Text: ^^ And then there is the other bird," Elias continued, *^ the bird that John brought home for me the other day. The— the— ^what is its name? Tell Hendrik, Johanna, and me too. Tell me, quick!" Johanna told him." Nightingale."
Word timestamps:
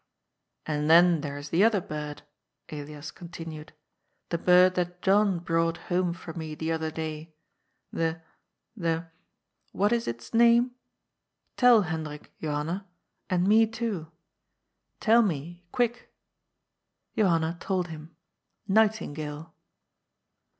^^ 0.01 0.03
And 0.65 0.89
then 0.89 1.21
there 1.21 1.37
is 1.37 1.49
the 1.49 1.63
other 1.63 1.79
bird," 1.79 2.23
Elias 2.69 3.11
continued, 3.11 3.71
*^ 4.25 4.29
the 4.29 4.39
bird 4.39 4.73
that 4.73 5.03
John 5.03 5.37
brought 5.37 5.77
home 5.93 6.11
for 6.13 6.33
me 6.33 6.55
the 6.55 6.71
other 6.71 6.89
day. 6.89 7.35
The— 7.93 8.19
the— 8.75 9.09
^what 9.75 9.91
is 9.91 10.07
its 10.07 10.33
name? 10.33 10.71
Tell 11.55 11.83
Hendrik, 11.83 12.33
Johanna, 12.41 12.87
and 13.29 13.47
me 13.47 13.67
too. 13.67 14.11
Tell 14.99 15.21
me, 15.21 15.67
quick!" 15.71 16.11
Johanna 17.15 17.57
told 17.59 17.89
him." 17.89 18.15
Nightingale." 18.67 19.53